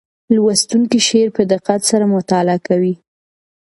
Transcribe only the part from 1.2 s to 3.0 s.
په دقت سره مطالعه کوي.